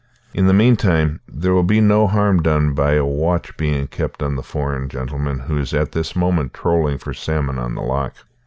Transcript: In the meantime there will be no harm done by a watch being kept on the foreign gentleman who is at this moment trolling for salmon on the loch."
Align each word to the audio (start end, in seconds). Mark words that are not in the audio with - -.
In 0.33 0.47
the 0.47 0.53
meantime 0.55 1.19
there 1.27 1.53
will 1.53 1.61
be 1.61 1.79
no 1.79 2.07
harm 2.07 2.41
done 2.41 2.73
by 2.73 2.93
a 2.93 3.05
watch 3.05 3.55
being 3.55 3.85
kept 3.85 4.23
on 4.23 4.35
the 4.35 4.41
foreign 4.41 4.89
gentleman 4.89 5.37
who 5.41 5.57
is 5.59 5.75
at 5.75 5.91
this 5.91 6.15
moment 6.15 6.55
trolling 6.55 6.97
for 6.97 7.13
salmon 7.13 7.59
on 7.59 7.75
the 7.75 7.83
loch." 7.83 8.15